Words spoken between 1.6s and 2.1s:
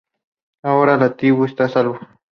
a salvo.